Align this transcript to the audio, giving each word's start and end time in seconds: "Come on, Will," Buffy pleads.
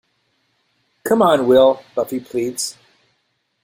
"Come 1.03 1.21
on, 1.21 1.45
Will," 1.45 1.83
Buffy 1.93 2.19
pleads. 2.19 2.75